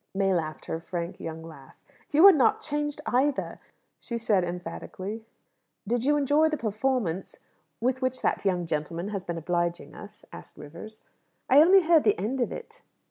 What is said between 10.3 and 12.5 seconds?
asked Rivers. "I only heard the end